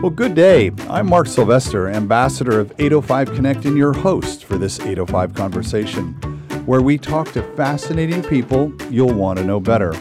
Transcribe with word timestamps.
Well, 0.00 0.10
good 0.10 0.36
day. 0.36 0.70
I'm 0.88 1.08
Mark 1.08 1.26
Sylvester, 1.26 1.88
ambassador 1.88 2.60
of 2.60 2.72
805 2.78 3.34
Connect, 3.34 3.64
and 3.64 3.76
your 3.76 3.92
host 3.92 4.44
for 4.44 4.56
this 4.56 4.78
805 4.78 5.34
conversation, 5.34 6.12
where 6.66 6.82
we 6.82 6.98
talk 6.98 7.32
to 7.32 7.42
fascinating 7.56 8.22
people 8.22 8.72
you'll 8.90 9.12
want 9.12 9.40
to 9.40 9.44
know 9.44 9.58
better. 9.58 9.92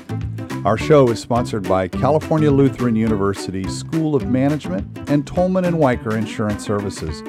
Our 0.65 0.78
show 0.78 1.10
is 1.10 1.20
sponsored 1.20 1.68
by 1.68 1.88
California 1.88 2.52
Lutheran 2.52 2.96
University 2.96 3.68
School 3.68 4.14
of 4.14 4.28
Management 4.28 5.10
and 5.10 5.25
Tolman 5.25 5.65
and 5.65 5.79
Wiker 5.79 6.16
Insurance 6.16 6.64
Services. 6.64 7.23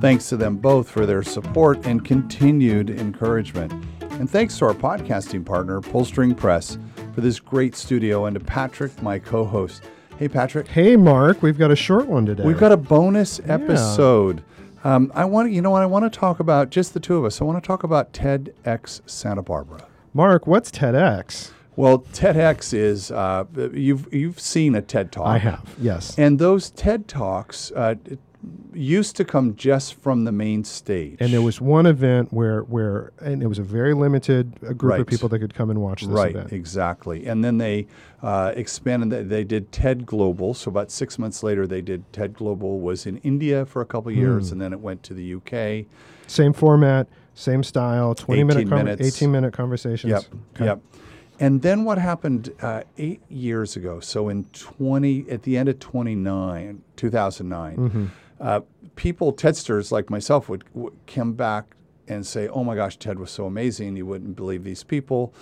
Thanks 0.00 0.30
to 0.30 0.38
them 0.38 0.56
both 0.56 0.88
for 0.88 1.04
their 1.04 1.22
support 1.22 1.84
and 1.84 2.02
continued 2.02 2.88
encouragement. 2.88 3.74
And 4.00 4.30
thanks 4.30 4.56
to 4.58 4.64
our 4.64 4.74
podcasting 4.74 5.44
partner, 5.44 5.82
Pullstring 5.82 6.34
Press, 6.34 6.78
for 7.14 7.20
this 7.20 7.38
great 7.38 7.76
studio, 7.76 8.24
and 8.24 8.32
to 8.38 8.40
Patrick, 8.40 9.02
my 9.02 9.18
co 9.18 9.44
host. 9.44 9.82
Hey, 10.18 10.28
Patrick. 10.28 10.68
Hey, 10.68 10.96
Mark. 10.96 11.42
We've 11.42 11.58
got 11.58 11.70
a 11.70 11.76
short 11.76 12.06
one 12.06 12.24
today. 12.24 12.42
We've 12.42 12.58
got 12.58 12.72
a 12.72 12.76
bonus 12.78 13.38
episode. 13.44 14.42
Um, 14.82 15.12
I 15.14 15.26
want 15.26 15.52
you 15.52 15.60
know 15.60 15.70
what 15.70 15.82
I 15.82 15.86
want 15.86 16.10
to 16.10 16.18
talk 16.18 16.40
about. 16.40 16.70
Just 16.70 16.94
the 16.94 17.00
two 17.00 17.16
of 17.16 17.24
us. 17.26 17.42
I 17.42 17.44
want 17.44 17.62
to 17.62 17.66
talk 17.66 17.82
about 17.82 18.14
TEDx 18.14 19.02
Santa 19.04 19.42
Barbara. 19.42 19.86
Mark, 20.14 20.46
what's 20.46 20.70
TEDx? 20.70 21.50
Well, 21.76 21.98
TEDx 21.98 22.72
is 22.72 23.10
uh, 23.10 23.44
you've 23.74 24.12
you've 24.12 24.40
seen 24.40 24.74
a 24.74 24.80
TED 24.80 25.12
talk. 25.12 25.26
I 25.26 25.36
have. 25.36 25.74
Yes. 25.78 26.18
And 26.18 26.38
those 26.38 26.70
TED 26.70 27.08
talks 27.08 27.70
uh, 27.72 27.96
used 28.76 29.16
to 29.16 29.24
come 29.24 29.56
just 29.56 29.94
from 29.94 30.24
the 30.24 30.32
main 30.32 30.62
stage. 30.64 31.16
And 31.20 31.32
there 31.32 31.42
was 31.42 31.60
one 31.60 31.86
event 31.86 32.32
where 32.32 32.60
where 32.62 33.12
and 33.20 33.42
it 33.42 33.46
was 33.46 33.58
a 33.58 33.62
very 33.62 33.94
limited 33.94 34.52
uh, 34.62 34.72
group 34.72 34.90
Right. 34.92 35.00
of 35.00 35.06
people 35.06 35.28
that 35.30 35.38
could 35.38 35.54
come 35.54 35.70
and 35.70 35.80
watch 35.80 36.02
this 36.02 36.10
right, 36.10 36.30
event. 36.34 36.52
exactly. 36.52 37.26
And 37.26 37.42
then 37.44 37.58
they 37.58 37.86
uh, 38.22 38.52
expanded. 38.54 39.10
They, 39.10 39.22
they 39.22 39.44
did 39.44 39.72
TED 39.72 40.06
Global. 40.06 40.54
So 40.54 40.68
about 40.70 40.90
six 40.90 41.18
months 41.18 41.42
later, 41.42 41.66
they 41.66 41.80
did 41.80 42.10
TED 42.12 42.34
Global. 42.34 42.80
Was 42.80 43.06
in 43.06 43.18
India 43.18 43.64
for 43.66 43.80
a 43.82 43.86
couple 43.86 44.10
of 44.12 44.16
years, 44.16 44.52
and 44.52 44.60
then 44.60 44.72
it 44.72 44.80
went 44.80 45.02
to 45.04 45.14
the 45.14 45.34
UK. 45.34 45.86
Same 46.28 46.52
format, 46.52 47.06
same 47.34 47.62
style, 47.62 48.14
20 48.14 48.44
minute 48.44 48.60
18 48.62 48.68
minutes. 48.84 49.16
18 49.16 49.30
minute 49.32 49.52
conversations. 49.52 50.10
Yep. 50.10 50.24
Okay. 50.56 50.64
Yep. 50.66 50.80
And 51.38 51.60
then 51.60 51.84
what 51.84 51.98
happened 51.98 52.50
uh, 52.62 52.82
eight 52.96 53.20
years 53.28 53.76
ago? 53.76 54.00
So 54.00 54.28
in 54.30 54.44
20, 54.54 55.30
at 55.30 55.42
the 55.42 55.58
end 55.58 55.68
of 55.68 55.78
29, 55.78 56.82
2009, 56.96 57.76
Mm-hmm. 57.76 58.06
Uh, 58.40 58.60
people, 58.96 59.32
TEDsters 59.32 59.90
like 59.92 60.10
myself, 60.10 60.48
would, 60.48 60.64
would 60.74 60.94
come 61.06 61.32
back 61.32 61.74
and 62.08 62.26
say, 62.26 62.48
"Oh 62.48 62.64
my 62.64 62.74
gosh, 62.74 62.96
TED 62.96 63.18
was 63.18 63.30
so 63.30 63.46
amazing! 63.46 63.96
You 63.96 64.06
wouldn't 64.06 64.36
believe 64.36 64.64
these 64.64 64.84
people." 64.84 65.34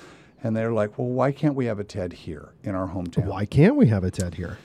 And 0.43 0.57
they're 0.57 0.73
like, 0.73 0.99
"Well, 0.99 1.09
why 1.09 1.33
can't 1.33 1.55
we 1.55 1.67
have 1.67 1.79
a 1.79 1.85
TED 1.85 2.13
here 2.13 2.53
in 2.63 2.75
our 2.75 2.89
hometown?" 2.89 3.27
Why 3.27 3.47
can't 3.47 3.77
we 3.77 3.87
have 3.89 4.05
a 4.05 4.11
TED 4.11 4.35
here? 4.35 4.59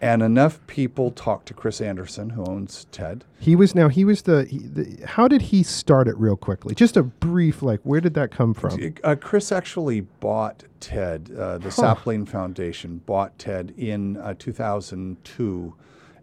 And 0.00 0.22
enough 0.22 0.60
people 0.66 1.12
talked 1.12 1.46
to 1.48 1.54
Chris 1.54 1.80
Anderson, 1.80 2.30
who 2.30 2.44
owns 2.44 2.86
TED. 2.92 3.24
He 3.38 3.56
was 3.56 3.74
now 3.74 3.88
he 3.88 4.04
was 4.04 4.22
the, 4.22 4.44
he, 4.44 4.58
the 4.58 5.06
how 5.06 5.28
did 5.28 5.40
he 5.40 5.62
start 5.62 6.08
it 6.08 6.16
real 6.18 6.36
quickly? 6.36 6.74
Just 6.74 6.96
a 6.98 7.02
brief 7.02 7.62
like 7.62 7.80
where 7.84 8.02
did 8.02 8.12
that 8.14 8.30
come 8.30 8.52
from? 8.52 8.94
Uh, 9.02 9.16
Chris 9.18 9.50
actually 9.50 10.02
bought 10.02 10.64
TED. 10.80 11.30
Uh, 11.34 11.56
the 11.58 11.70
Sapling 11.70 12.26
Foundation 12.26 12.98
bought 13.06 13.38
TED 13.38 13.72
in 13.78 14.18
uh, 14.18 14.34
2002. 14.38 15.74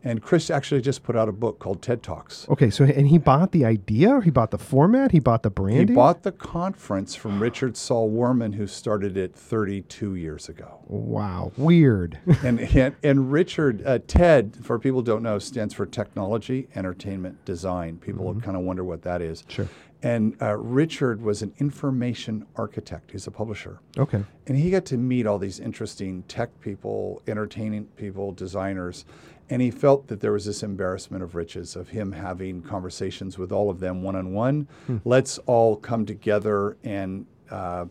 And 0.03 0.21
Chris 0.21 0.49
actually 0.49 0.81
just 0.81 1.03
put 1.03 1.15
out 1.15 1.29
a 1.29 1.31
book 1.31 1.59
called 1.59 1.81
TED 1.81 2.01
Talks. 2.01 2.47
Okay, 2.49 2.69
so 2.69 2.85
and 2.85 3.07
he 3.07 3.17
bought 3.17 3.51
the 3.51 3.65
idea, 3.65 4.19
he 4.21 4.31
bought 4.31 4.51
the 4.51 4.57
format, 4.57 5.11
he 5.11 5.19
bought 5.19 5.43
the 5.43 5.51
branding. 5.51 5.89
He 5.89 5.93
bought 5.93 6.23
the 6.23 6.31
conference 6.31 7.13
from 7.15 7.41
Richard 7.41 7.77
Saul 7.77 8.09
Wurman, 8.09 8.55
who 8.55 8.65
started 8.65 9.15
it 9.15 9.35
32 9.35 10.15
years 10.15 10.49
ago. 10.49 10.79
wow, 10.87 11.51
weird. 11.55 12.17
and, 12.43 12.59
and 12.59 12.95
and 13.03 13.31
Richard 13.31 13.85
uh, 13.85 13.99
TED, 14.07 14.57
for 14.63 14.79
people 14.79 15.01
who 15.01 15.05
don't 15.05 15.23
know, 15.23 15.37
stands 15.39 15.73
for 15.73 15.85
Technology, 15.85 16.67
Entertainment, 16.75 17.43
Design. 17.45 17.97
People 17.97 18.33
kind 18.41 18.57
of 18.57 18.63
wonder 18.63 18.83
what 18.83 19.03
that 19.03 19.21
is. 19.21 19.43
Sure. 19.47 19.67
And 20.03 20.35
uh, 20.41 20.57
Richard 20.57 21.21
was 21.21 21.43
an 21.43 21.53
information 21.59 22.47
architect. 22.55 23.11
He's 23.11 23.27
a 23.27 23.31
publisher. 23.31 23.79
okay. 23.99 24.23
And 24.47 24.57
he 24.57 24.71
got 24.71 24.85
to 24.85 24.97
meet 24.97 25.27
all 25.27 25.37
these 25.37 25.59
interesting 25.59 26.23
tech 26.23 26.59
people, 26.59 27.21
entertaining 27.27 27.85
people, 27.97 28.31
designers. 28.31 29.05
And 29.51 29.61
he 29.61 29.69
felt 29.69 30.07
that 30.07 30.21
there 30.21 30.31
was 30.31 30.45
this 30.45 30.63
embarrassment 30.63 31.21
of 31.23 31.35
riches 31.35 31.75
of 31.75 31.89
him 31.89 32.13
having 32.13 32.61
conversations 32.61 33.37
with 33.37 33.51
all 33.51 33.69
of 33.69 33.81
them 33.81 34.01
one 34.01 34.15
on 34.15 34.31
one. 34.33 34.67
Let's 35.03 35.37
all 35.39 35.75
come 35.75 36.05
together 36.05 36.77
and 36.85 37.25
uh, 37.49 37.85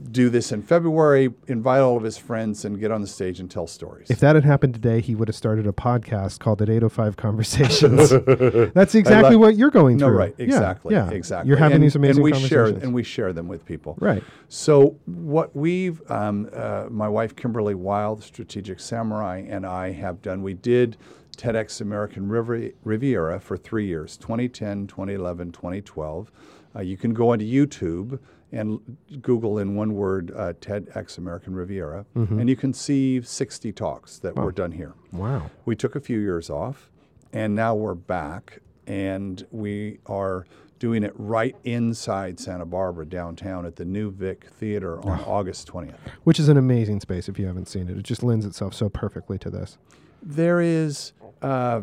do 0.00 0.30
this 0.30 0.52
in 0.52 0.62
February, 0.62 1.34
invite 1.48 1.80
all 1.80 1.96
of 1.96 2.04
his 2.04 2.16
friends, 2.16 2.64
and 2.64 2.78
get 2.78 2.90
on 2.92 3.00
the 3.00 3.06
stage 3.06 3.40
and 3.40 3.50
tell 3.50 3.66
stories. 3.66 4.08
If 4.10 4.20
that 4.20 4.36
had 4.36 4.44
happened 4.44 4.74
today, 4.74 5.00
he 5.00 5.14
would 5.14 5.28
have 5.28 5.34
started 5.34 5.66
a 5.66 5.72
podcast 5.72 6.38
called 6.38 6.62
"At 6.62 6.68
805 6.70 7.16
Conversations." 7.16 8.10
That's 8.74 8.94
exactly 8.94 9.36
what 9.36 9.56
you're 9.56 9.70
going 9.70 9.96
no, 9.96 10.06
through. 10.06 10.18
right, 10.18 10.34
exactly, 10.38 10.94
Yeah, 10.94 11.10
exactly. 11.10 11.48
You're 11.48 11.58
having 11.58 11.76
and, 11.76 11.84
these 11.84 11.96
amazing 11.96 12.16
and 12.16 12.24
we 12.24 12.32
share 12.32 12.64
conversations. 12.64 12.84
and 12.84 12.94
we 12.94 13.02
share 13.02 13.32
them 13.32 13.48
with 13.48 13.64
people. 13.64 13.96
right. 14.00 14.22
So 14.48 14.96
what 15.06 15.54
we've, 15.54 16.00
um, 16.10 16.48
uh, 16.54 16.86
my 16.88 17.08
wife 17.08 17.34
Kimberly 17.36 17.74
Wild, 17.74 18.22
Strategic 18.22 18.80
Samurai, 18.80 19.44
and 19.48 19.66
I 19.66 19.92
have 19.92 20.22
done, 20.22 20.42
we 20.42 20.54
did 20.54 20.96
TEDx 21.36 21.80
American 21.80 22.28
Rivi- 22.28 22.74
Riviera 22.84 23.40
for 23.40 23.56
three 23.56 23.86
years, 23.86 24.16
2010, 24.16 24.86
2011, 24.86 25.52
2012. 25.52 26.30
Uh, 26.74 26.80
you 26.80 26.96
can 26.96 27.12
go 27.14 27.30
onto 27.30 27.44
YouTube 27.44 28.18
and 28.52 28.80
Google 29.20 29.58
in 29.58 29.74
one 29.74 29.94
word 29.94 30.32
uh, 30.34 30.52
TEDx 30.54 31.18
American 31.18 31.54
Riviera, 31.54 32.06
and 32.14 32.48
you 32.48 32.56
can 32.56 32.72
see 32.72 33.20
60 33.20 33.72
talks 33.72 34.18
that 34.20 34.34
were 34.36 34.52
done 34.52 34.72
here. 34.72 34.94
Wow. 35.12 35.50
We 35.64 35.76
took 35.76 35.94
a 35.96 36.00
few 36.00 36.18
years 36.18 36.48
off, 36.50 36.90
and 37.32 37.54
now 37.54 37.74
we're 37.74 37.94
back, 37.94 38.60
and 38.86 39.46
we 39.50 39.98
are 40.06 40.46
doing 40.78 41.02
it 41.02 41.12
right 41.16 41.56
inside 41.64 42.38
Santa 42.38 42.64
Barbara 42.64 43.04
downtown 43.04 43.66
at 43.66 43.76
the 43.76 43.84
New 43.84 44.10
Vic 44.10 44.46
Theater 44.58 45.00
on 45.04 45.20
August 45.24 45.68
20th. 45.68 45.94
Which 46.24 46.38
is 46.38 46.48
an 46.48 46.56
amazing 46.56 47.00
space 47.00 47.28
if 47.28 47.38
you 47.38 47.46
haven't 47.46 47.66
seen 47.68 47.88
it. 47.88 47.98
It 47.98 48.04
just 48.04 48.22
lends 48.22 48.46
itself 48.46 48.74
so 48.74 48.88
perfectly 48.88 49.38
to 49.38 49.50
this. 49.50 49.76
There 50.22 50.60
is 50.60 51.12
uh, 51.42 51.82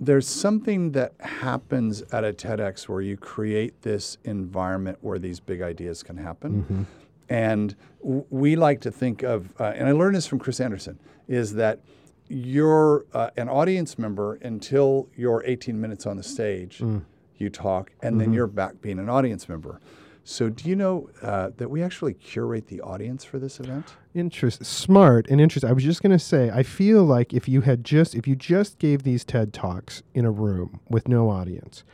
there's 0.00 0.28
something 0.28 0.92
that 0.92 1.12
happens 1.20 2.02
at 2.12 2.24
a 2.24 2.32
TEDx 2.32 2.88
where 2.88 3.00
you 3.00 3.16
create 3.16 3.82
this 3.82 4.18
environment 4.24 4.98
where 5.00 5.18
these 5.18 5.40
big 5.40 5.62
ideas 5.62 6.02
can 6.02 6.16
happen. 6.16 6.86
And 7.28 7.74
w- 8.02 8.24
we 8.30 8.56
like 8.56 8.80
to 8.82 8.90
think 8.90 9.22
of, 9.22 9.52
uh, 9.60 9.72
and 9.74 9.88
I 9.88 9.92
learned 9.92 10.14
this 10.16 10.26
from 10.26 10.38
Chris 10.38 10.60
Anderson, 10.60 10.98
is 11.28 11.54
that 11.54 11.80
you're 12.28 13.04
uh, 13.14 13.30
an 13.36 13.48
audience 13.48 13.98
member 13.98 14.34
until 14.42 15.08
you're 15.16 15.42
18 15.46 15.80
minutes 15.80 16.06
on 16.06 16.16
the 16.16 16.22
stage, 16.22 16.82
you 17.38 17.50
talk, 17.50 17.90
and 18.02 18.20
then 18.20 18.32
you're 18.32 18.46
back 18.46 18.80
being 18.80 18.98
an 18.98 19.08
audience 19.08 19.48
member. 19.48 19.80
So, 20.28 20.50
do 20.50 20.68
you 20.68 20.74
know 20.74 21.08
uh, 21.22 21.50
that 21.56 21.70
we 21.70 21.84
actually 21.84 22.14
curate 22.14 22.66
the 22.66 22.80
audience 22.80 23.22
for 23.22 23.38
this 23.38 23.60
event? 23.60 23.94
Interest, 24.12 24.66
smart 24.66 25.28
and 25.30 25.40
interesting. 25.40 25.70
I 25.70 25.72
was 25.72 25.84
just 25.84 26.02
going 26.02 26.10
to 26.10 26.18
say, 26.18 26.50
I 26.50 26.64
feel 26.64 27.04
like 27.04 27.32
if 27.32 27.48
you 27.48 27.60
had 27.60 27.84
just, 27.84 28.16
if 28.16 28.26
you 28.26 28.34
just 28.34 28.80
gave 28.80 29.04
these 29.04 29.24
TED 29.24 29.52
talks 29.52 30.02
in 30.14 30.24
a 30.24 30.32
room 30.32 30.80
with 30.88 31.06
no 31.06 31.30
audience, 31.30 31.84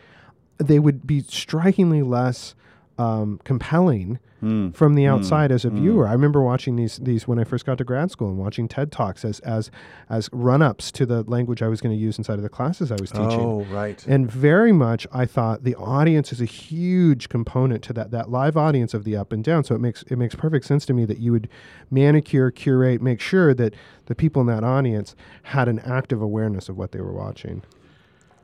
they 0.57 0.79
would 0.79 1.07
be 1.07 1.21
strikingly 1.21 2.01
less 2.01 2.55
um, 3.03 3.41
compelling 3.45 4.19
hmm. 4.41 4.71
from 4.71 4.95
the 4.95 5.05
hmm. 5.05 5.11
outside 5.11 5.51
as 5.51 5.65
a 5.65 5.71
hmm. 5.71 5.81
viewer. 5.81 6.07
I 6.07 6.13
remember 6.13 6.41
watching 6.43 6.77
these 6.77 6.99
these 6.99 7.27
when 7.27 7.39
I 7.39 7.45
first 7.45 7.67
got 7.67 7.79
to 7.79 7.85
grad 7.85 8.11
school 8.11 8.29
and 8.29 8.39
watching 8.39 8.69
TED 8.69 8.93
talks 8.93 9.25
as 9.25 9.41
as 9.41 9.71
as 10.09 10.29
run 10.33 10.63
ups 10.63 10.93
to 10.93 11.07
the 11.07 11.23
language 11.25 11.63
I 11.63 11.69
was 11.69 11.81
going 11.81 11.95
to 11.95 12.01
use 12.01 12.19
inside 12.19 12.35
of 12.35 12.43
the 12.43 12.49
classes 12.49 12.93
I 12.93 12.97
was 13.01 13.11
teaching. 13.11 13.41
Oh, 13.41 13.67
right. 13.71 14.05
And 14.07 14.31
very 14.31 14.73
much, 14.73 15.07
I 15.13 15.27
thought 15.27 15.65
the 15.65 15.75
audience 15.75 16.33
is 16.33 16.41
a 16.41 16.47
huge 16.47 17.29
component 17.29 17.83
to 17.85 17.93
that 17.95 18.11
that 18.13 18.31
live 18.31 18.57
audience 18.57 18.95
of 18.95 19.05
the 19.05 19.17
up 19.17 19.33
and 19.33 19.43
down. 19.43 19.65
So 19.65 19.75
it 19.75 19.81
makes 19.81 20.03
it 20.05 20.17
makes 20.17 20.35
perfect 20.35 20.65
sense 20.67 20.87
to 20.87 20.93
me 20.93 21.05
that 21.07 21.19
you 21.19 21.33
would 21.33 21.49
manicure, 21.91 22.51
curate, 22.51 23.03
make 23.03 23.21
sure 23.21 23.55
that 23.55 23.75
the 24.07 24.15
people 24.15 24.41
in 24.43 24.49
that 24.49 24.65
audience 24.65 25.17
had 25.45 25.69
an 25.69 25.81
active 25.81 26.23
awareness 26.23 26.69
of 26.69 26.77
what 26.77 26.93
they 26.93 27.01
were 27.01 27.13
watching. 27.13 27.63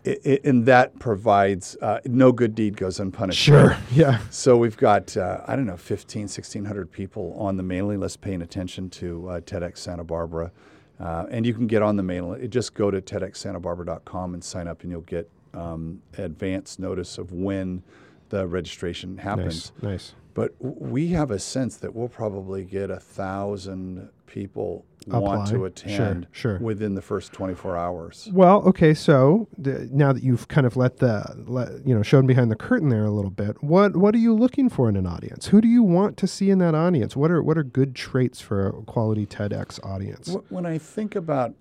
I 0.09 0.17
i 0.31 0.41
and 0.45 0.67
that 0.67 0.99
provides 0.99 1.77
uh, 1.83 2.01
no 2.05 2.33
good 2.33 2.55
deed 2.55 2.77
goes 2.77 3.01
unpunished. 3.01 3.49
right? 3.49 3.79
Yeah. 3.93 4.21
So 4.31 4.57
we've 4.57 4.77
got, 4.77 5.17
uh, 5.17 5.43
I 5.47 5.57
don't 5.57 5.67
know, 5.67 5.77
15, 5.77 6.23
1,600 6.23 6.91
people 6.91 7.35
on 7.39 7.57
the 7.57 7.63
mailing 7.63 8.01
list 8.01 8.21
paying 8.21 8.43
attention 8.43 8.91
to 8.91 9.29
uh, 9.29 9.41
TEDx 9.41 9.79
Santa 9.79 10.05
Barbara. 10.05 10.53
Uh, 11.01 11.27
and 11.31 11.47
you 11.47 11.55
can 11.55 11.67
get 11.67 11.81
on 11.83 11.97
the 11.97 12.03
mailing 12.03 12.41
list. 12.41 12.51
Just 12.51 12.75
go 12.75 12.91
to 12.91 13.01
TEDxSantaBarbara.com 13.01 14.35
and 14.35 14.43
sign 14.43 14.67
up, 14.67 14.83
and 14.83 14.91
you'll 14.91 15.01
get 15.03 15.31
um, 15.55 16.03
advance 16.17 16.79
notice 16.79 17.19
of 17.19 17.31
when 17.33 17.83
the 18.31 18.47
registration 18.47 19.19
happens. 19.19 19.73
Nice. 19.81 19.91
Nice. 19.91 20.15
But 20.35 20.59
w- 20.59 20.77
we 20.79 21.09
have 21.09 21.31
a 21.31 21.39
sense 21.39 21.77
that 21.79 21.95
we'll 21.95 22.09
probably 22.09 22.65
get 22.65 22.91
a 22.91 22.99
thousand 23.01 24.09
people 24.29 24.85
want 25.07 25.49
to 25.49 25.65
Apply. 25.65 25.87
Sure, 25.87 25.97
attend 25.97 26.27
sure. 26.33 26.59
within 26.59 26.95
the 26.95 27.03
first 27.03 27.33
24 27.33 27.77
hours. 27.77 28.29
Well, 28.33 28.63
okay. 28.63 28.95
So 28.95 29.49
the, 29.57 29.89
now 29.91 30.13
that 30.13 30.23
you've 30.23 30.49
kind 30.49 30.67
of 30.67 30.77
let 30.77 30.99
the 30.99 31.25
let, 31.47 31.87
you 31.87 31.95
know 31.95 32.03
shown 32.03 32.27
behind 32.27 32.51
the 32.51 32.57
curtain 32.57 32.91
there 32.91 33.05
a 33.05 33.11
little 33.11 33.31
bit, 33.31 33.63
what 33.63 33.97
what 33.97 34.15
are 34.15 34.19
you 34.19 34.35
looking 34.35 34.69
for 34.69 34.89
in 34.89 34.97
an 34.97 35.07
audience? 35.07 35.47
Who 35.47 35.61
do 35.61 35.69
you 35.69 35.83
want 35.83 36.17
to 36.19 36.27
see 36.27 36.51
in 36.51 36.59
that 36.59 36.75
audience? 36.75 37.17
What 37.17 37.31
are 37.31 37.43
what 37.43 37.57
are 37.57 37.65
good 37.65 37.95
traits 37.95 38.41
for 38.41 38.69
a 38.69 38.73
quality 38.83 39.27
TEDx 39.27 39.85
audience? 39.85 40.37
When 40.51 40.67
I 40.67 40.79
think 40.79 41.17
about 41.17 41.55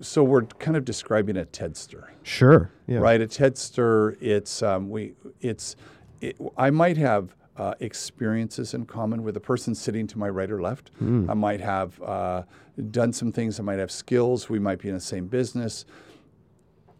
so 0.00 0.24
we're 0.24 0.42
kind 0.42 0.76
of 0.76 0.84
describing 0.84 1.36
a 1.36 1.44
TEDster, 1.44 2.08
Sure. 2.22 2.70
Yeah. 2.86 2.98
right? 2.98 3.20
A 3.20 3.26
TEDster. 3.26 4.16
It's 4.20 4.62
um, 4.62 4.90
we. 4.90 5.14
It's. 5.40 5.76
It, 6.20 6.36
I 6.56 6.70
might 6.70 6.96
have 6.96 7.34
uh, 7.56 7.74
experiences 7.80 8.74
in 8.74 8.86
common 8.86 9.22
with 9.22 9.34
the 9.34 9.40
person 9.40 9.74
sitting 9.74 10.06
to 10.06 10.18
my 10.18 10.28
right 10.28 10.50
or 10.50 10.60
left. 10.62 10.90
Hmm. 10.98 11.28
I 11.30 11.34
might 11.34 11.60
have 11.60 12.00
uh, 12.02 12.42
done 12.90 13.12
some 13.12 13.30
things. 13.32 13.60
I 13.60 13.62
might 13.62 13.78
have 13.78 13.90
skills. 13.90 14.48
We 14.48 14.58
might 14.58 14.78
be 14.78 14.88
in 14.88 14.94
the 14.94 15.00
same 15.00 15.26
business. 15.26 15.84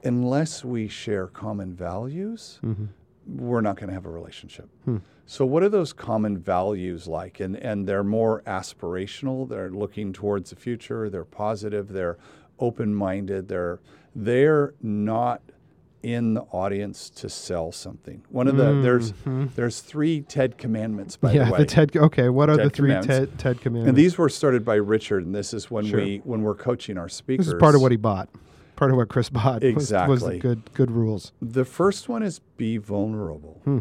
Unless 0.04 0.64
we 0.64 0.88
share 0.88 1.26
common 1.28 1.74
values, 1.74 2.58
Mm-hmm. 2.64 2.86
we're 3.26 3.60
not 3.60 3.76
going 3.76 3.88
to 3.88 3.94
have 3.94 4.04
a 4.06 4.10
relationship. 4.10 4.68
Hmm. 4.84 4.98
So, 5.26 5.46
what 5.46 5.62
are 5.62 5.68
those 5.68 5.92
common 5.92 6.36
values 6.38 7.06
like? 7.06 7.38
And 7.38 7.56
and 7.56 7.86
they're 7.86 8.02
more 8.04 8.42
aspirational. 8.46 9.48
They're 9.48 9.70
looking 9.70 10.12
towards 10.12 10.50
the 10.50 10.56
future. 10.56 11.08
They're 11.08 11.24
positive. 11.24 11.88
They're 11.88 12.18
open-minded. 12.58 13.46
They're 13.48 13.80
they're 14.14 14.74
not 14.82 15.40
in 16.02 16.34
the 16.34 16.40
audience 16.50 17.08
to 17.10 17.28
sell 17.28 17.70
something. 17.72 18.22
One 18.30 18.48
of 18.48 18.56
the 18.56 18.80
there's 18.82 19.12
there's 19.54 19.80
three 19.80 20.22
TED 20.22 20.58
commandments 20.58 21.16
by 21.16 21.28
Mm-hmm. 21.28 21.36
yeah. 21.38 21.44
the 21.46 21.52
way. 21.52 21.58
The 21.58 21.66
TED. 21.66 21.96
Okay. 21.96 22.28
What 22.28 22.50
are 22.50 22.56
TED 22.56 22.66
the 22.66 22.70
three. 22.70 22.90
TED, 23.00 23.38
TED 23.38 23.60
commands? 23.60 23.88
and 23.88 23.96
these 23.96 24.18
were 24.18 24.28
started 24.28 24.64
by 24.64 24.74
Richard, 24.76 25.24
and 25.24 25.34
this 25.34 25.54
is 25.54 25.70
when 25.70 25.86
Sure. 25.86 26.00
we 26.00 26.20
when 26.24 26.42
we're 26.42 26.54
coaching 26.54 26.98
our 26.98 27.08
speakers. 27.08 27.46
This 27.46 27.54
is 27.54 27.60
part 27.60 27.74
of 27.74 27.80
what 27.82 27.90
he 27.92 27.96
bought. 27.96 28.28
Part 28.76 28.90
of 28.90 28.96
what 28.96 29.08
Chris 29.08 29.28
bought 29.30 29.62
was- 29.62 29.74
was, 29.74 29.82
Exactly. 29.84 30.36
the 30.36 30.38
good 30.40 30.74
good 30.74 30.90
rules. 30.90 31.32
The 31.40 31.64
first 31.64 32.08
one 32.08 32.22
is 32.22 32.40
be 32.56 32.78
vulnerable. 32.78 33.60
Hmm. 33.64 33.78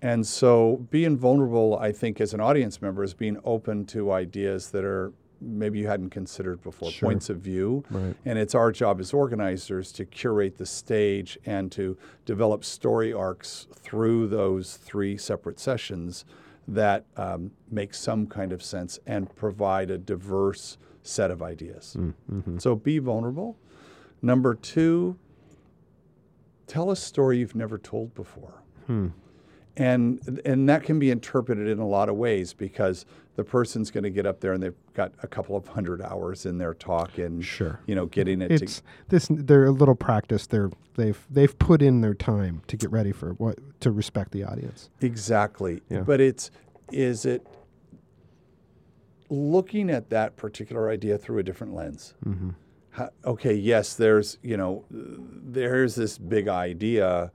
And 0.00 0.26
so 0.26 0.86
being 0.90 1.16
vulnerable, 1.16 1.76
I 1.80 1.90
think, 1.90 2.20
as 2.20 2.32
an 2.32 2.40
audience 2.40 2.80
member, 2.80 3.02
is 3.02 3.14
being 3.14 3.38
open 3.44 3.84
to 3.86 4.12
ideas 4.12 4.70
that 4.70 4.84
are 4.84 5.12
maybe 5.40 5.78
you 5.78 5.86
hadn't 5.86 6.10
considered 6.10 6.62
before, 6.62 6.90
Sure. 6.90 7.08
points 7.08 7.30
of 7.30 7.38
view. 7.38 7.84
Right. 7.90 8.14
And 8.24 8.38
it's 8.38 8.54
our 8.54 8.72
job 8.72 9.00
as 9.00 9.12
organizers 9.12 9.92
to 9.92 10.04
curate 10.04 10.58
the 10.58 10.66
stage 10.66 11.38
and 11.46 11.70
to 11.72 11.96
develop 12.24 12.64
story 12.64 13.12
arcs 13.12 13.66
through 13.72 14.28
those 14.28 14.76
three 14.76 15.16
separate 15.16 15.58
sessions 15.60 16.24
that 16.66 17.04
um, 17.16 17.52
make 17.70 17.94
some 17.94 18.26
kind 18.26 18.52
of 18.52 18.62
sense 18.62 18.98
and 19.06 19.34
provide 19.36 19.90
a 19.90 19.98
diverse 19.98 20.76
set 21.02 21.30
of 21.30 21.42
ideas. 21.42 21.96
Mm-hmm. 21.98 22.58
So 22.58 22.74
be 22.76 22.98
vulnerable. 22.98 23.56
Number 24.20 24.54
two, 24.54 25.16
tell 26.66 26.90
a 26.90 26.96
story 26.96 27.38
you've 27.38 27.54
never 27.54 27.78
told 27.78 28.14
before. 28.14 28.62
Hmm. 28.86 29.08
And, 29.78 30.40
and 30.44 30.68
that 30.68 30.82
can 30.82 30.98
be 30.98 31.10
interpreted 31.10 31.68
in 31.68 31.78
a 31.78 31.86
lot 31.86 32.08
of 32.08 32.16
ways 32.16 32.52
because 32.52 33.06
the 33.36 33.44
person's 33.44 33.90
going 33.92 34.02
to 34.04 34.10
get 34.10 34.26
up 34.26 34.40
there 34.40 34.52
and 34.52 34.60
they've 34.60 34.74
got 34.94 35.12
a 35.22 35.28
couple 35.28 35.56
of 35.56 35.68
hundred 35.68 36.02
hours 36.02 36.44
in 36.44 36.58
their 36.58 36.74
talk 36.74 37.18
and 37.18 37.44
Sure. 37.44 37.78
you 37.86 37.94
know 37.94 38.06
getting 38.06 38.42
it 38.42 38.50
It's 38.50 38.78
to 38.78 38.82
this. 39.08 39.28
They're 39.30 39.66
a 39.66 39.70
little 39.70 39.94
practice. 39.94 40.48
They're 40.48 40.70
they've 40.96 41.24
they've 41.30 41.56
put 41.60 41.80
in 41.80 42.00
their 42.00 42.14
time 42.14 42.62
to 42.66 42.76
get 42.76 42.90
ready 42.90 43.12
for 43.12 43.34
what 43.34 43.58
to 43.80 43.92
respect 43.92 44.32
the 44.32 44.42
audience. 44.42 44.90
exactly. 45.00 45.80
Yeah. 45.88 46.00
But 46.00 46.20
it's 46.20 46.50
is 46.90 47.24
it 47.24 47.46
looking 49.30 49.90
at 49.90 50.10
that 50.10 50.36
particular 50.36 50.90
idea 50.90 51.18
through 51.18 51.38
a 51.38 51.42
different 51.42 51.74
lens. 51.74 52.14
Mm-hmm. 52.26 52.50
How, 52.90 53.10
okay, 53.24 53.54
yes, 53.54 53.94
there's 53.94 54.38
you 54.42 54.56
know, 54.56 54.84
there's 54.90 55.94
this 55.94 56.18
big 56.18 56.48
idea. 56.48 57.30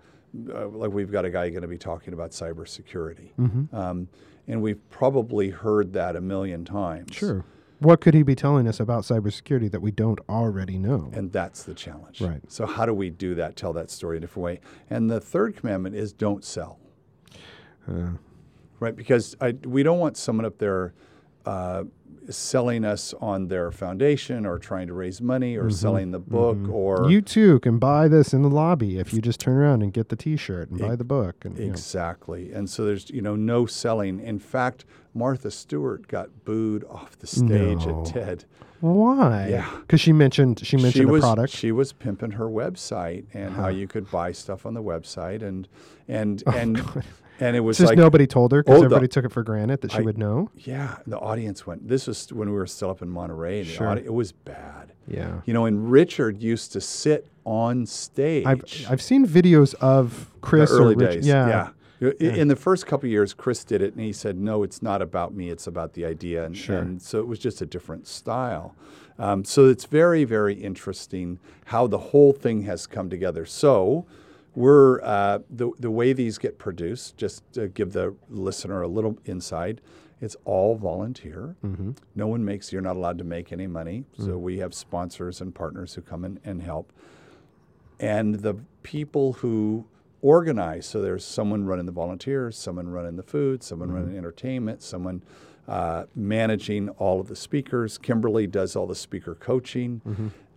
Uh, 0.53 0.67
like 0.69 0.91
we've 0.91 1.11
got 1.11 1.25
a 1.25 1.29
guy 1.29 1.49
going 1.49 1.61
to 1.61 1.67
be 1.67 1.77
talking 1.77 2.13
about 2.13 2.31
cybersecurity, 2.31 3.31
Mm-hmm. 3.39 3.75
um, 3.75 4.07
and 4.47 4.61
we've 4.61 4.89
probably 4.89 5.49
heard 5.51 5.93
that 5.93 6.15
a 6.15 6.21
million 6.21 6.65
times. 6.65 7.13
Sure. 7.15 7.45
What 7.79 8.01
could 8.01 8.13
he 8.13 8.23
be 8.23 8.33
telling 8.35 8.67
us 8.67 8.79
about 8.79 9.03
cybersecurity 9.03 9.69
that 9.71 9.81
we 9.81 9.91
don't 9.91 10.19
already 10.29 10.77
know? 10.79 11.11
And 11.13 11.31
that's 11.31 11.63
the 11.63 11.73
challenge. 11.73 12.19
Right. 12.21 12.41
So 12.47 12.65
how 12.65 12.85
do 12.85 12.93
we 12.93 13.09
do 13.09 13.35
that? 13.35 13.55
Tell 13.55 13.73
that 13.73 13.89
story 13.91 14.17
in 14.17 14.23
a 14.23 14.27
different 14.27 14.43
way. 14.45 14.59
And 14.89 15.09
the 15.11 15.19
third 15.19 15.55
commandment 15.57 15.95
is 15.95 16.13
don't 16.13 16.43
sell. 16.43 16.79
Uh, 17.87 18.11
right? 18.79 18.95
Because 18.95 19.35
I, 19.41 19.51
we 19.65 19.83
don't 19.83 19.99
want 19.99 20.15
someone 20.17 20.45
up 20.45 20.57
there 20.57 20.93
uh, 21.45 21.83
selling 22.29 22.85
us 22.85 23.13
on 23.19 23.47
their 23.49 23.69
foundation 23.69 24.45
or 24.45 24.57
trying 24.57 24.87
to 24.87 24.93
raise 24.93 25.19
money 25.21 25.57
or 25.57 25.69
selling 25.69 26.11
the 26.11 26.19
book 26.19 26.57
or 26.69 26.99
Mm-hmm. 26.99 27.09
you 27.11 27.21
too 27.21 27.59
can 27.59 27.79
buy 27.79 28.07
this 28.07 28.33
in 28.33 28.43
the 28.43 28.49
lobby 28.49 28.97
if 28.97 29.13
you 29.13 29.19
just 29.21 29.39
turn 29.41 29.57
around 29.57 29.81
and 29.83 29.91
get 29.91 30.07
the 30.09 30.15
T-shirt 30.15 30.69
and 30.69 30.79
buy 30.79 30.95
the 30.95 31.03
book. 31.03 31.43
And 31.43 31.57
you 31.57 31.65
know. 31.65 31.71
exactly. 31.71 32.53
And 32.53 32.69
so 32.69 32.85
there's 32.85 33.09
you 33.09 33.21
know 33.21 33.35
no 33.35 33.65
selling. 33.65 34.21
In 34.21 34.39
fact, 34.39 34.85
Martha 35.13 35.51
Stewart 35.51 36.07
got 36.07 36.45
booed 36.45 36.85
off 36.85 37.19
the 37.19 37.27
stage 37.27 37.85
No. 37.85 38.01
at 38.01 38.05
TED. 38.13 38.45
why? 38.79 39.47
Yeah. 39.49 39.69
because 39.81 39.99
she 39.99 40.13
mentioned 40.13 40.65
she 40.65 40.77
mentioned 40.77 40.93
she 40.93 41.05
was 41.05 41.21
product. 41.23 41.51
she 41.53 41.71
was 41.73 41.91
pimping 41.91 42.31
her 42.31 42.47
website 42.47 43.25
and 43.33 43.53
how 43.53 43.67
you 43.67 43.87
could 43.87 44.09
buy 44.09 44.31
stuff 44.31 44.65
on 44.65 44.73
the 44.75 44.83
website 44.83 45.41
and 45.41 45.67
and 46.07 46.41
and 46.47 46.81
and 47.39 47.55
it 47.55 47.61
was 47.61 47.77
Just 47.77 47.89
like 47.89 47.97
nobody 47.97 48.27
told 48.27 48.51
her 48.51 48.61
because 48.63 48.73
Hold 48.75 48.85
everybody 48.85 49.07
took 49.07 49.25
it 49.25 49.31
for 49.31 49.43
granted 49.43 49.81
that 49.81 49.91
she 49.91 49.99
I- 49.99 50.01
would 50.01 50.17
know. 50.17 50.49
yeah 50.57 50.97
the 51.07 51.17
audience 51.19 51.65
went 51.67 51.87
this 51.87 52.07
was 52.07 52.31
when 52.31 52.49
we 52.49 52.55
were 52.55 52.67
still 52.67 52.89
up 52.89 53.01
in 53.01 53.09
Monterey 53.09 53.59
and 53.61 53.67
the 53.67 53.73
Sure. 53.73 53.87
audi- 53.89 54.05
it 54.05 54.13
was 54.13 54.31
bad 54.31 54.93
Yeah. 55.07 55.41
You 55.45 55.53
know, 55.53 55.65
and 55.65 55.91
Richard 55.91 56.41
used 56.41 56.71
to 56.73 56.81
sit 56.81 57.27
on 57.45 57.85
stage. 57.85 58.45
I've 58.45 58.63
I've 58.89 59.01
seen 59.01 59.25
videos 59.27 59.73
of 59.81 60.29
the 60.33 60.39
Chris 60.39 60.71
or 60.71 60.79
early 60.81 60.95
days. 60.95 61.27
Yeah. 61.27 61.69
I- 62.01 62.05
In 62.21 62.47
the 62.49 62.55
first 62.55 62.85
couple 62.85 63.07
of 63.07 63.11
years, 63.11 63.33
Chris 63.33 63.63
did 63.63 63.81
it, 63.81 63.93
and 63.93 64.01
he 64.03 64.11
said, 64.13 64.37
"No, 64.37 64.63
it's 64.63 64.81
not 64.81 65.01
about 65.01 65.33
me; 65.33 65.49
it's 65.49 65.67
about 65.67 65.93
the 65.93 66.05
idea." 66.05 66.43
And, 66.45 66.55
Sure. 66.55 66.77
and 66.77 67.01
so 67.01 67.19
it 67.19 67.27
was 67.27 67.39
just 67.39 67.61
a 67.61 67.65
different 67.65 68.07
style. 68.07 68.75
Um, 69.17 69.43
so 69.45 69.67
it's 69.67 69.85
very, 69.85 70.23
very 70.25 70.53
interesting 70.55 71.39
how 71.65 71.87
the 71.87 71.97
whole 71.97 72.33
thing 72.33 72.63
has 72.63 72.87
come 72.87 73.09
together. 73.09 73.45
So 73.45 74.05
we're 74.55 75.01
uh, 75.01 75.39
the 75.49 75.71
the 75.79 75.91
way 75.91 76.13
these 76.13 76.37
get 76.37 76.57
produced. 76.57 77.17
Just 77.17 77.43
to 77.53 77.67
give 77.67 77.93
the 77.93 78.15
listener 78.29 78.81
a 78.81 78.87
little 78.87 79.17
insight, 79.25 79.79
it's 80.21 80.35
all 80.45 80.75
volunteer. 80.75 81.55
Mm-hmm. 81.63 81.91
No 82.15 82.27
one 82.27 82.45
makes. 82.45 82.71
You're 82.71 82.81
not 82.81 82.95
allowed 82.95 83.17
to 83.17 83.23
make 83.23 83.51
any 83.51 83.67
money. 83.67 84.05
So 84.17 84.37
we 84.37 84.59
have 84.59 84.73
sponsors 84.73 85.41
and 85.41 85.53
partners 85.53 85.95
who 85.95 86.01
come 86.01 86.23
in 86.23 86.39
and 86.43 86.61
help 86.61 86.93
and 87.99 88.35
the 88.35 88.55
people 88.83 89.33
who 89.33 89.85
organize. 90.21 90.85
So 90.85 91.01
there's 91.01 91.23
someone 91.25 91.65
running 91.65 91.85
the 91.85 91.91
volunteers, 91.91 92.57
someone 92.57 92.89
running 92.89 93.15
the 93.15 93.23
food, 93.23 93.63
someone 93.63 93.91
running 93.91 94.17
entertainment, 94.17 94.81
someone 94.81 95.21
uh, 95.67 96.05
managing 96.15 96.89
all 96.89 97.19
of 97.21 97.27
the 97.27 97.35
speakers. 97.35 97.97
Kimberly 97.97 98.45
does 98.47 98.75
all 98.75 98.87
the 98.87 98.95
speaker 98.95 99.35
coaching, 99.35 100.01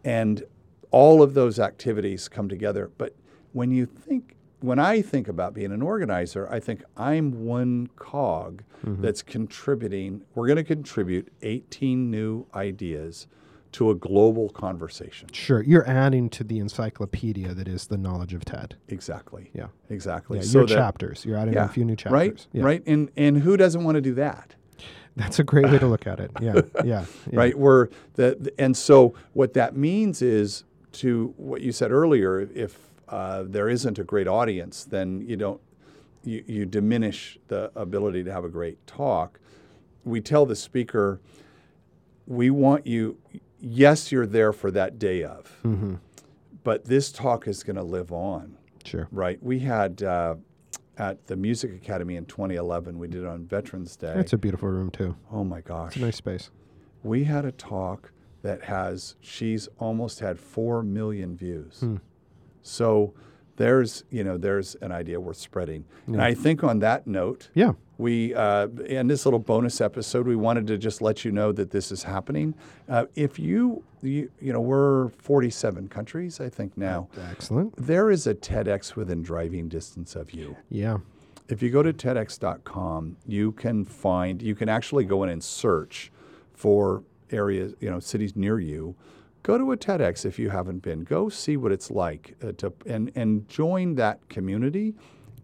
and 0.04 0.42
all 0.90 1.23
of 1.23 1.35
those 1.35 1.59
activities 1.61 2.28
come 2.28 2.49
together. 2.49 2.90
But 2.99 3.14
when 3.53 3.71
you 3.71 3.87
think, 3.87 4.37
when 4.61 4.79
I 4.79 5.03
think 5.03 5.29
about 5.29 5.55
being 5.55 5.73
an 5.73 5.83
organizer, 5.83 6.50
I 6.50 6.61
think 6.61 6.83
I'm 6.97 7.45
one 7.45 7.88
cog 7.97 8.62
mm-hmm. 8.85 9.03
that's 9.03 9.23
contributing. 9.23 10.23
We're 10.35 10.47
going 10.47 10.57
to 10.57 10.65
contribute 10.65 11.33
18 11.43 12.11
new 12.11 12.47
ideas 12.55 13.26
to 13.73 13.91
a 13.91 13.95
global 13.95 14.49
conversation. 14.49 15.29
Sure, 15.33 15.62
you're 15.62 15.87
adding 15.87 16.31
to 16.31 16.43
the 16.43 16.59
encyclopedia 16.61 17.53
that 17.53 17.69
is 17.69 17.88
the 17.88 17.99
knowledge 17.99 18.33
of 18.33 18.43
TED. 18.45 18.76
Exactly. 18.88 19.50
Yeah. 19.53 19.67
Exactly. 19.91 20.38
Yeah, 20.38 20.45
So 20.45 20.59
your 20.61 20.67
that- 20.69 20.75
chapters. 20.75 21.26
You're 21.26 21.37
adding 21.37 21.57
a 21.59 21.69
few 21.69 21.85
new 21.85 21.97
chapters. 21.97 22.12
Right. 22.12 22.47
Yeah. 22.53 22.62
Right. 22.62 22.83
And 22.87 23.11
and 23.17 23.38
who 23.38 23.57
doesn't 23.57 23.85
want 23.85 23.97
to 23.97 24.00
do 24.00 24.15
that? 24.15 24.55
That's 25.15 25.38
a 25.38 25.45
great 25.45 25.67
way 25.67 25.79
to 25.79 25.87
look 25.95 26.07
at 26.07 26.21
it. 26.21 26.31
Yeah. 26.41 26.61
Yeah. 26.76 26.83
yeah. 26.85 27.05
Right. 27.33 27.59
Where 27.59 27.91
the, 28.15 28.37
the- 28.41 28.55
and 28.59 28.75
so 28.75 29.15
what 29.35 29.53
that 29.55 29.76
means 29.76 30.23
is 30.23 30.65
to 30.93 31.35
what 31.37 31.61
you 31.61 31.71
said 31.73 31.91
earlier. 31.91 32.41
If 32.41 32.79
uh, 33.08 33.44
there 33.46 33.68
isn't 33.68 33.98
a 33.98 34.04
great 34.04 34.26
audience, 34.28 34.84
then 34.84 35.20
you 35.26 35.36
don't 35.36 35.60
you, 36.25 36.42
you 36.46 36.66
diminish 36.66 37.38
the 37.48 37.70
ability 37.76 38.25
to 38.25 38.32
have 38.32 38.44
a 38.44 38.48
great 38.48 38.84
talk. 38.86 39.38
We 40.04 40.20
tell 40.20 40.44
the 40.46 40.56
speaker, 40.56 41.20
we 42.26 42.50
want 42.50 42.86
you. 42.86 43.16
Yes, 43.60 44.10
you're 44.12 44.26
there 44.26 44.52
for 44.52 44.70
that 44.72 44.98
day 44.98 45.22
of, 45.25 45.50
Mm-hmm. 45.64 45.94
but 46.64 46.84
this 46.84 47.10
talk 47.12 47.48
is 47.48 47.62
going 47.62 47.76
to 47.76 47.82
live 47.82 48.12
on. 48.12 48.56
Sure. 48.84 49.08
Right. 49.10 49.42
We 49.42 49.60
had 49.60 50.02
uh, 50.02 50.34
at 50.98 51.26
the 51.26 51.36
Music 51.36 51.72
Academy 51.75 52.16
in 52.16 52.26
2011, 52.26 52.98
we 52.98 53.08
did 53.08 53.22
it 53.22 53.26
on 53.28 53.44
Veterans 53.46 53.96
Day. 53.96 54.14
It's 54.16 54.32
a 54.32 54.38
beautiful 54.38 54.68
room 54.68 54.90
too. 54.90 55.16
oh 55.32 55.42
my 55.44 55.60
gosh. 55.60 55.92
It's 55.92 55.96
a 55.96 56.00
nice 56.00 56.16
space. 56.16 56.50
We 57.02 57.25
had 57.25 57.44
a 57.44 57.52
talk 57.52 58.12
that 58.42 58.62
has, 58.64 59.16
she's 59.20 59.68
almost 59.78 60.20
had 60.20 60.38
4 60.38 60.82
million 60.82 61.36
views. 61.36 61.80
Hmm. 61.80 61.96
So 62.66 63.14
there's, 63.56 64.04
you 64.11 64.23
know, 64.25 64.37
there's 64.37 64.75
an 64.76 64.92
idea 64.92 65.18
worth 65.18 65.37
spreading. 65.38 65.85
And 66.06 66.20
I 66.20 66.35
think 66.35 66.62
on 66.62 66.80
that 66.80 67.06
note, 67.06 67.49
Yeah. 67.54 67.73
we, 67.96 68.35
uh, 68.35 68.66
in 68.87 69.06
this 69.06 69.25
little 69.25 69.38
bonus 69.38 69.80
episode, 69.80 70.26
we 70.26 70.37
wanted 70.37 70.66
to 70.66 70.76
just 70.76 71.00
let 71.00 71.25
you 71.25 71.32
know 71.32 71.52
that 71.52 71.70
this 71.70 71.90
is 71.90 72.02
happening. 72.02 72.54
Uh, 72.88 73.06
if 73.14 73.38
you, 73.38 73.82
you, 74.02 74.30
you 74.40 74.52
know, 74.52 74.61
we're 74.61 75.08
47 75.08 75.88
countries, 75.88 76.38
I 76.38 76.50
think 76.50 76.76
now. 76.76 77.08
Excellent. 77.30 77.75
There 77.76 78.11
is 78.11 78.26
a 78.26 78.35
TEDx 78.35 78.94
within 78.94 79.23
driving 79.23 79.68
distance 79.68 80.14
of 80.14 80.32
you. 80.32 80.56
Yeah. 80.68 80.99
If 81.49 81.62
you 81.62 81.70
go 81.70 81.82
to 81.82 81.92
TEDx.com, 81.94 83.16
you 83.26 83.52
can 83.52 83.85
find, 83.85 84.42
you 84.42 84.54
can 84.54 84.68
actually 84.68 85.04
go 85.04 85.23
in 85.23 85.30
and 85.30 85.42
search 85.42 86.12
for 86.52 87.04
areas, 87.30 87.75
you 87.80 87.90
know, 87.90 88.00
cities 88.00 88.37
near 88.37 88.58
you, 88.61 88.94
go 89.47 89.57
to 89.57 89.71
a 89.71 89.76
TEDx 89.76 90.26
if 90.26 90.38
you 90.41 90.50
haven't 90.50 90.81
been. 90.83 91.05
Go 91.05 91.29
see 91.29 91.57
what 91.57 91.71
it's 91.71 91.88
like 91.91 92.35
uh, 92.43 92.53
to 92.59 92.73
and 92.85 93.12
and 93.15 93.49
join 93.49 93.95
that 93.95 94.29
community. 94.29 94.95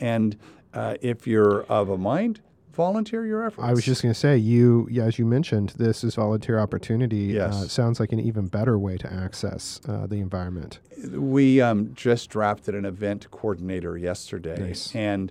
And 0.01 0.37
uh, 0.75 0.97
if 1.01 1.27
you're 1.27 1.63
of 1.65 1.89
a 1.89 1.97
mind, 1.97 2.41
volunteer 2.73 3.25
your 3.25 3.45
efforts. 3.47 3.63
I 3.63 3.73
was 3.73 3.85
just 3.85 4.03
going 4.03 4.13
to 4.13 4.19
say, 4.19 4.37
you, 4.37 4.89
yeah, 4.91 5.05
as 5.05 5.19
you 5.19 5.25
mentioned, 5.27 5.75
this 5.77 6.03
is 6.03 6.17
volunteer 6.17 6.59
opportunity. 6.59 7.39
Uh, 7.39 7.49
Yes. 7.61 7.71
sounds 7.73 8.01
like 8.01 8.11
an 8.13 8.19
even 8.19 8.49
better 8.49 8.79
way 8.79 8.97
to 8.99 9.13
access 9.13 9.81
uh, 9.87 10.07
the 10.07 10.17
environment. 10.17 10.81
We 11.13 11.61
um, 11.61 11.93
just 11.95 12.31
drafted 12.31 12.75
an 12.75 12.85
event 12.85 13.31
coordinator 13.31 13.97
yesterday, 13.97 14.59
Nice. 14.59 14.95
and 14.97 15.31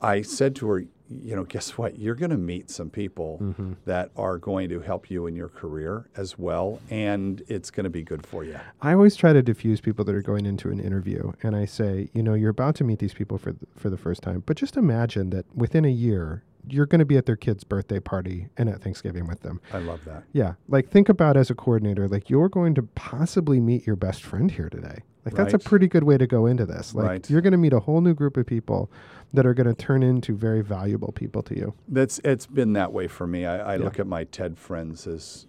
I 0.00 0.22
said 0.22 0.54
to 0.56 0.68
her, 0.68 0.84
you 1.10 1.34
know, 1.34 1.44
guess 1.44 1.76
what? 1.76 1.98
You're 1.98 2.14
going 2.14 2.30
to 2.30 2.36
meet 2.38 2.70
some 2.70 2.88
people 2.90 3.38
Mm-hmm. 3.42 3.72
that 3.86 4.10
are 4.16 4.38
going 4.38 4.68
to 4.68 4.80
help 4.80 5.10
you 5.10 5.26
in 5.26 5.34
your 5.34 5.48
career 5.48 6.08
as 6.16 6.38
well, 6.38 6.80
and 6.90 7.42
it's 7.48 7.70
going 7.70 7.84
to 7.84 7.90
be 7.90 8.02
good 8.02 8.24
for 8.26 8.44
you. 8.44 8.58
I 8.80 8.92
always 8.92 9.16
try 9.16 9.32
to 9.32 9.42
diffuse 9.42 9.80
people 9.80 10.04
that 10.04 10.14
are 10.14 10.22
going 10.22 10.46
into 10.46 10.70
an 10.70 10.78
interview, 10.80 11.32
and 11.42 11.56
I 11.56 11.64
say, 11.64 12.10
you 12.12 12.22
know, 12.22 12.34
you're 12.34 12.50
about 12.50 12.74
to 12.76 12.84
meet 12.84 12.98
these 13.00 13.14
people 13.14 13.38
for 13.38 13.52
th- 13.52 13.64
for 13.76 13.90
the 13.90 13.96
first 13.96 14.22
time, 14.22 14.42
but 14.46 14.56
just 14.56 14.76
imagine 14.76 15.30
that 15.30 15.46
within 15.54 15.84
a 15.84 15.90
year, 15.90 16.44
you're 16.68 16.86
going 16.86 16.98
to 16.98 17.04
be 17.06 17.16
at 17.16 17.24
their 17.26 17.36
kid's 17.36 17.64
birthday 17.64 17.98
party 18.00 18.48
and 18.58 18.68
at 18.68 18.82
Thanksgiving 18.82 19.26
with 19.26 19.40
them. 19.40 19.60
I 19.72 19.78
love 19.78 20.04
that. 20.04 20.24
Yeah, 20.32 20.54
like 20.68 20.90
think 20.90 21.08
about 21.08 21.36
as 21.36 21.50
a 21.50 21.54
coordinator, 21.54 22.06
like 22.06 22.28
you're 22.30 22.48
going 22.50 22.74
to 22.74 22.82
possibly 22.82 23.60
meet 23.60 23.86
your 23.86 23.96
best 23.96 24.22
friend 24.22 24.50
here 24.50 24.68
today. 24.68 24.98
Like 25.24 25.34
that's 25.34 25.54
a 25.54 25.58
pretty 25.58 25.86
good 25.86 26.04
way 26.04 26.16
to 26.16 26.26
go 26.26 26.46
into 26.46 26.64
this. 26.64 26.94
Like 26.94 27.06
Right. 27.06 27.30
you're 27.30 27.40
going 27.42 27.52
to 27.52 27.58
meet 27.58 27.72
a 27.72 27.80
whole 27.80 28.00
new 28.00 28.14
group 28.14 28.36
of 28.36 28.46
people 28.46 28.90
that 29.34 29.44
are 29.46 29.54
going 29.54 29.66
to 29.66 29.74
turn 29.74 30.02
into 30.02 30.34
very 30.34 30.62
valuable 30.62 31.12
people 31.12 31.42
to 31.44 31.56
you. 31.56 31.74
That's 31.88 32.18
it's 32.24 32.46
been 32.46 32.72
that 32.72 32.92
way 32.92 33.06
for 33.06 33.26
me. 33.26 33.44
I, 33.46 33.74
I 33.74 33.76
Yeah. 33.76 33.84
look 33.84 34.00
at 34.00 34.06
my 34.06 34.24
TED 34.24 34.58
friends 34.58 35.06
as 35.06 35.46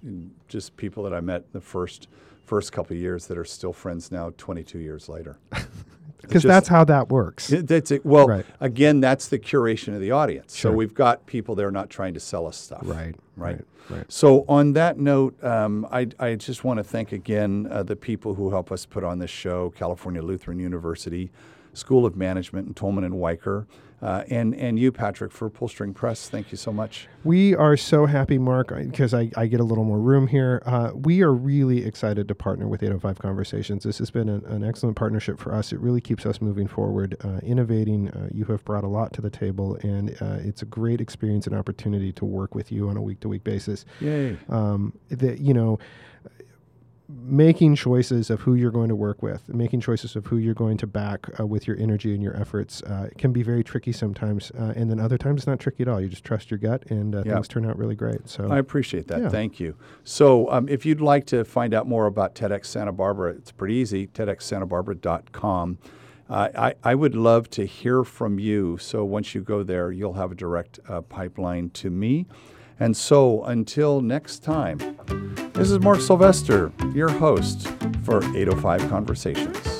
just 0.47 0.75
people 0.77 1.03
that 1.03 1.13
I 1.13 1.21
met 1.21 1.51
the 1.53 1.61
first 1.61 2.07
first 2.43 2.73
couple 2.73 2.93
of 2.95 3.01
years 3.01 3.27
that 3.27 3.37
are 3.37 3.45
still 3.45 3.71
friends 3.71 4.11
now, 4.11 4.33
22 4.37 4.77
years 4.79 5.07
later. 5.07 5.37
Because 6.21 6.43
that's 6.43 6.67
how 6.67 6.83
that 6.85 7.09
works. 7.09 7.51
It- 7.51 7.67
That's 7.67 7.91
it. 7.91 8.05
Well, 8.05 8.27
Right. 8.27 8.45
again, 8.59 8.99
that's 8.99 9.27
the 9.27 9.39
curation 9.39 9.93
of 9.95 10.01
the 10.01 10.11
audience. 10.11 10.55
Sure. 10.55 10.71
So 10.71 10.75
we've 10.75 10.93
got 10.93 11.25
people 11.25 11.55
there 11.55 11.71
not 11.71 11.89
trying 11.89 12.13
to 12.13 12.19
sell 12.19 12.45
us 12.47 12.57
stuff. 12.57 12.81
Right, 12.83 13.15
Right. 13.35 13.55
right, 13.89 13.97
right. 13.97 14.05
So 14.11 14.45
on 14.47 14.73
that 14.73 14.97
note, 14.99 15.41
um, 15.43 15.87
I, 15.91 16.07
I 16.19 16.35
just 16.35 16.63
want 16.63 16.77
to 16.77 16.83
thank 16.83 17.11
again 17.11 17.67
uh, 17.71 17.83
the 17.83 17.95
people 17.95 18.35
who 18.35 18.49
help 18.51 18.71
us 18.71 18.85
put 18.85 19.03
on 19.03 19.19
this 19.19 19.31
show: 19.31 19.71
California 19.71 20.21
Lutheran 20.21 20.59
University 20.59 21.31
School 21.73 22.05
of 22.05 22.15
Management 22.15 22.67
and 22.67 22.75
Tolman 22.75 23.03
and 23.03 23.15
Wiker, 23.15 23.67
uh, 24.01 24.23
and 24.29 24.55
and 24.55 24.79
you, 24.79 24.91
Patrick, 24.91 25.31
for 25.31 25.49
Pull 25.49 25.67
String 25.67 25.93
Press. 25.93 26.27
Thank 26.27 26.51
you 26.51 26.57
so 26.57 26.71
much. 26.71 27.07
We 27.23 27.55
are 27.55 27.77
so 27.77 28.07
happy, 28.07 28.39
Mark, 28.39 28.69
because 28.75 29.13
I, 29.13 29.29
I 29.37 29.45
get 29.45 29.59
a 29.59 29.63
little 29.63 29.83
more 29.83 29.99
room 29.99 30.27
here. 30.27 30.63
Uh, 30.65 30.91
we 30.95 31.21
are 31.21 31.31
really 31.31 31.85
excited 31.85 32.27
to 32.27 32.35
partner 32.35 32.67
with 32.67 32.81
805 32.81 33.19
Conversations. 33.19 33.83
This 33.83 33.99
has 33.99 34.09
been 34.09 34.27
an, 34.27 34.43
an 34.45 34.63
excellent 34.63 34.97
partnership 34.97 35.39
for 35.39 35.53
us. 35.53 35.71
It 35.71 35.79
really 35.79 36.01
keeps 36.01 36.25
us 36.25 36.41
moving 36.41 36.67
forward, 36.67 37.15
uh, 37.23 37.39
innovating. 37.43 38.09
Uh, 38.09 38.29
you 38.31 38.45
have 38.45 38.65
brought 38.65 38.83
a 38.83 38.87
lot 38.87 39.13
to 39.13 39.21
the 39.21 39.29
table, 39.29 39.77
and 39.83 40.17
uh, 40.19 40.39
it's 40.39 40.63
a 40.63 40.65
great 40.65 40.99
experience 40.99 41.45
and 41.45 41.55
opportunity 41.55 42.11
to 42.13 42.25
work 42.25 42.55
with 42.55 42.71
you 42.71 42.89
on 42.89 42.97
a 42.97 43.01
week 43.01 43.19
to 43.19 43.29
week 43.29 43.43
basis. 43.43 43.85
Yay! 43.99 44.35
Um, 44.49 44.93
that 45.09 45.39
you 45.39 45.53
know, 45.53 45.77
making 47.23 47.75
choices 47.75 48.29
of 48.29 48.41
who 48.41 48.55
you're 48.55 48.71
going 48.71 48.89
to 48.89 48.95
work 48.95 49.21
with, 49.21 49.47
making 49.49 49.81
choices 49.81 50.15
of 50.15 50.25
who 50.27 50.37
you're 50.37 50.53
going 50.53 50.77
to 50.77 50.87
back 50.87 51.27
uh, 51.39 51.45
with 51.45 51.67
your 51.67 51.77
energy 51.77 52.13
and 52.13 52.23
your 52.23 52.35
efforts 52.35 52.81
uh, 52.83 53.09
can 53.17 53.31
be 53.31 53.43
very 53.43 53.63
tricky 53.63 53.91
sometimes, 53.91 54.51
uh, 54.51 54.73
and 54.75 54.89
then 54.89 54.99
other 54.99 55.17
times 55.17 55.41
it's 55.41 55.47
not 55.47 55.59
tricky 55.59 55.83
at 55.83 55.87
all. 55.89 55.99
You 56.01 56.07
just 56.07 56.23
trust 56.23 56.49
your 56.51 56.57
gut, 56.57 56.83
and 56.89 57.15
uh, 57.15 57.23
Yeah. 57.25 57.33
things 57.35 57.47
turn 57.47 57.65
out 57.65 57.77
really 57.77 57.95
great. 57.95 58.27
So 58.29 58.49
I 58.51 58.57
appreciate 58.59 59.07
that. 59.07 59.21
Yeah. 59.21 59.29
Thank 59.29 59.59
you. 59.59 59.75
So, 60.03 60.49
um, 60.51 60.67
if 60.69 60.85
you'd 60.85 61.01
like 61.01 61.25
to 61.27 61.43
find 61.43 61.73
out 61.73 61.87
more 61.87 62.05
about 62.05 62.35
TEDx 62.35 62.65
Santa 62.65 62.91
Barbara, 62.91 63.31
it's 63.31 63.51
pretty 63.51 63.75
easy 63.75 64.07
TEDxSantaBarbara.com. 64.07 65.77
Uh, 66.29 66.47
I, 66.55 66.73
I 66.83 66.95
would 66.95 67.13
love 67.15 67.49
to 67.51 67.65
hear 67.65 68.03
from 68.05 68.39
you. 68.39 68.77
So, 68.77 69.03
once 69.03 69.35
you 69.35 69.41
go 69.41 69.63
there, 69.63 69.91
you'll 69.91 70.13
have 70.13 70.31
a 70.31 70.35
direct 70.35 70.79
uh, 70.87 71.01
pipeline 71.01 71.69
to 71.71 71.89
me. 71.89 72.25
And 72.81 72.97
so, 72.97 73.43
until 73.43 74.01
next 74.01 74.39
time, 74.39 74.79
this 75.53 75.69
is 75.69 75.79
Mark 75.81 76.01
Sylvester, 76.01 76.71
your 76.95 77.09
host 77.09 77.67
for 78.03 78.23
805 78.35 78.89
Conversations. 78.89 79.70